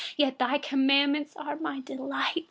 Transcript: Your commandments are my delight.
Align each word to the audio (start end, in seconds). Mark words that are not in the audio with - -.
Your 0.17 0.31
commandments 0.63 1.33
are 1.35 1.57
my 1.57 1.79
delight. 1.81 2.39